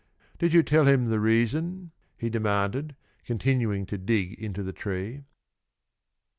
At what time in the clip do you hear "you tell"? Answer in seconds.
0.51-0.85